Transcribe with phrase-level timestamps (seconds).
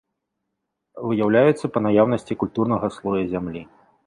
[1.11, 3.61] Выяўляюцца па наяўнасці культурнага слоя зямлі.